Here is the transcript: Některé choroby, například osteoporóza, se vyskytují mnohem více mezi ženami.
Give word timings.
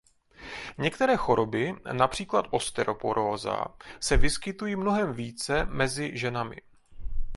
Některé 0.77 1.17
choroby, 1.17 1.75
například 1.91 2.45
osteoporóza, 2.51 3.63
se 3.99 4.17
vyskytují 4.17 4.75
mnohem 4.75 5.13
více 5.13 5.65
mezi 5.65 6.17
ženami. 6.17 6.55